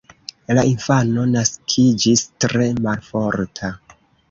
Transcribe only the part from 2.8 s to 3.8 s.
malforta.